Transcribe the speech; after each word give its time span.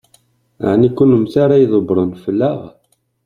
Ɛni 0.71 0.89
d 0.91 0.95
kennemti 0.97 1.37
ara 1.43 1.61
ydebbṛen 1.63 2.11
fell-aɣ? 2.23 2.59